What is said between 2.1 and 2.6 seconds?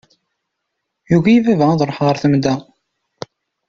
temda.